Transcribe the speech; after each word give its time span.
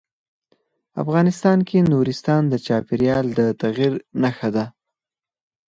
افغانستان 1.03 1.59
کې 1.67 1.87
نورستان 1.91 2.41
د 2.49 2.53
چاپېریال 2.67 3.25
د 3.37 3.39
تغیر 3.61 3.93
نښه 4.21 4.49
ده. 4.55 4.65